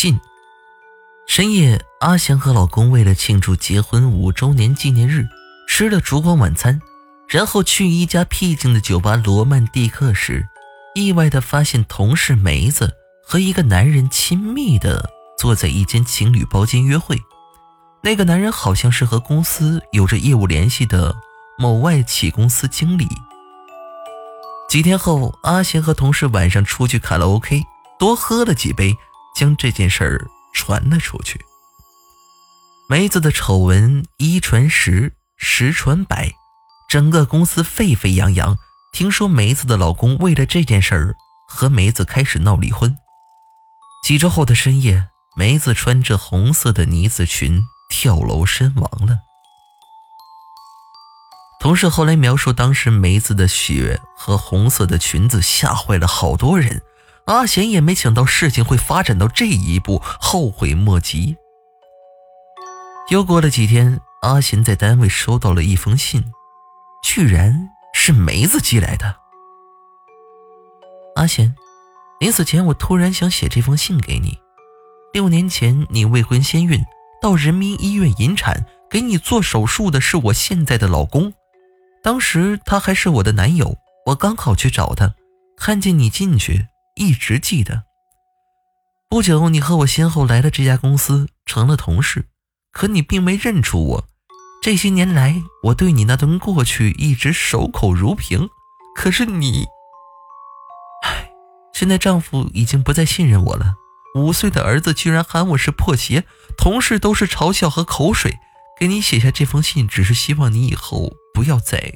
[0.00, 0.18] 信。
[1.26, 5.28] 深夜，阿贤和老公为了庆祝结婚五周年纪念日，
[5.68, 6.80] 吃了烛光晚餐，
[7.28, 10.48] 然后去一家僻静的酒吧罗曼蒂克时，
[10.94, 12.90] 意外的发现同事梅子
[13.22, 17.18] 和一个男人亲密的坐在一间情侣包间约会。
[18.02, 21.14] 那个男人好像是和公司有着业务联系的
[21.58, 23.06] 某外企公司经理。
[24.66, 27.62] 几天后，阿贤和同事晚上出去卡拉 OK，
[27.98, 28.96] 多喝了几杯，
[29.40, 30.30] 将这件事儿。
[30.52, 31.40] 传了出去，
[32.88, 36.32] 梅子的丑闻一传十，十传百，
[36.88, 38.58] 整个公司沸沸扬扬。
[38.92, 41.16] 听说梅子的老公为了这件事儿
[41.48, 42.94] 和梅子开始闹离婚。
[44.04, 49.20] 几周后的深夜，梅子穿着红色的呢子裙跳楼身亡了。
[51.60, 56.82] 同事后来描述，当时梅子的血和红色的裙子吓坏了好多人。
[57.26, 61.36] 阿贤也没想到事情会发展到这一步，后悔莫及。
[63.10, 66.32] 又过了几天，阿贤在单位收到了一封信，
[67.02, 69.16] 居然是梅子寄来的。
[71.16, 71.54] 阿贤，
[72.18, 74.38] 临死前我突然想写这封信给你。
[75.12, 76.80] 六年前你未婚先孕，
[77.20, 81.32] 到人民医院引产，给你做手术的是我现在的老公，
[82.02, 85.14] 当时他还是我的男友，我刚好去找他，
[85.56, 86.68] 看见你进去。
[86.96, 87.84] 一直记得。
[89.08, 92.26] 不久，你和我先后来了这家公司，成了同事。
[92.72, 94.06] 可你并没认出我。
[94.62, 98.48] 这些年来，我对你那段过去一直守口如瓶。
[98.94, 99.66] 可是你，
[101.02, 101.30] 唉，
[101.72, 103.74] 现在丈夫已经不再信任我了。
[104.14, 106.24] 五岁的儿子居然喊我是破鞋，
[106.56, 108.38] 同事都是嘲笑和口水。
[108.78, 111.94] 给你写下这封信，只是希望你以后不要再……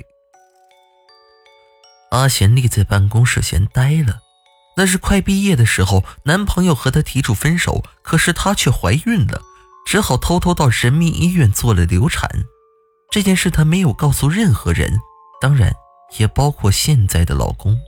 [2.10, 4.23] 阿贤立在办公室前呆了。
[4.76, 9.42] 那是快毕业的时候，男朋友和她提出分手，可是她却怀孕了，
[9.86, 12.28] 只好偷偷到人民医院做了流产。
[13.10, 15.00] 这件事她没有告诉任何人，
[15.40, 15.72] 当然
[16.18, 17.78] 也包括现在的老公。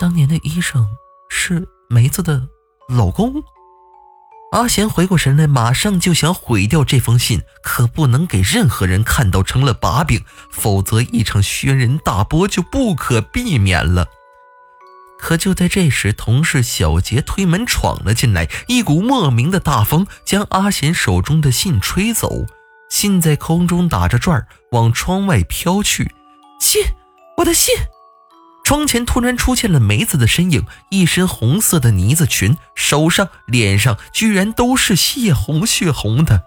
[0.00, 0.86] 当年的医生
[1.30, 2.48] 是梅子的
[2.88, 3.32] 老公。
[4.52, 14.06] 阿贤回过神来，马上就想毁掉这封信，可不能给任何人看到，成了把柄，否则一场轩然大波就不可避免了。
[15.18, 22.46] 可就在这时，同事小杰推门闯了进来，一股莫名的大风将阿贤手中的信吹走，
[22.90, 26.14] 信在空中打着转往窗外飘去。
[26.60, 26.82] 信，
[27.38, 27.74] 我的信！
[28.64, 36.42] 窗前突然出现了梅子的身影，一身红色的呢子裙，手上、脸上居然都是血红血红的。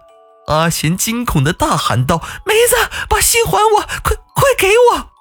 [0.47, 3.81] 阿贤惊恐的大喊道：“梅子，把信还我！
[4.03, 5.11] 快快给我！”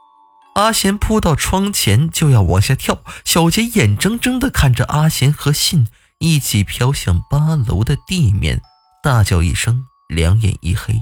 [0.58, 5.86] 阿贤扑到窗前就要往下跳，小杰眼睁睁地看着阿贤和信
[6.18, 8.60] 一起飘向八楼的地面，
[9.00, 10.94] 大叫一声，两眼一黑，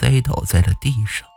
[0.00, 1.35] 栽倒在了地上。